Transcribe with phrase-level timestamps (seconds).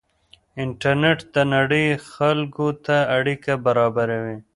[0.63, 4.37] انټرنېټ د نړۍ خلکو ته اړیکه برابروي.